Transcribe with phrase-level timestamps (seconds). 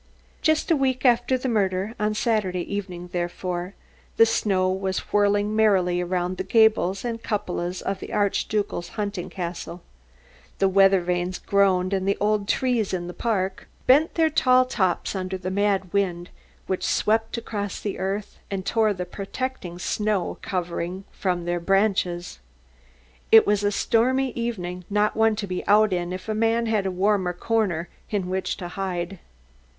[0.41, 3.75] Just a week after the murder, on Saturday evening therefore,
[4.17, 9.83] the snow was whirling merrily about the gables and cupolas of the Archducal hunting castle.
[10.57, 15.15] The weather vanes groaned and the old trees in the park bent their tall tops
[15.15, 16.31] under the mad wind
[16.65, 22.39] which swept across the earth and tore the protecting snow covering from their branches.
[23.31, 26.87] It was a stormy evening, not one to be out in if a man had
[26.87, 29.19] a warm corner in which to hide.